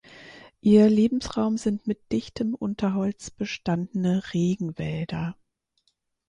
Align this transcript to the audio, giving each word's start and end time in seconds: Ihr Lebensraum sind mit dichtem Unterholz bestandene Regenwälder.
Ihr 0.61 0.89
Lebensraum 0.89 1.57
sind 1.57 1.85
mit 1.85 2.11
dichtem 2.11 2.55
Unterholz 2.55 3.29
bestandene 3.29 4.33
Regenwälder. 4.33 5.35